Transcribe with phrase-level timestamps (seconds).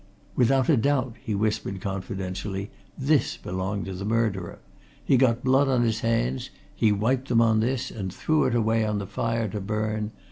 [0.35, 4.57] "Without a doubt," he whispered confidentially, "this belonged to the murderer!
[5.05, 8.83] He got blood on his hands he wiped them on this, and threw it away
[8.83, 10.09] on the fire, to burn.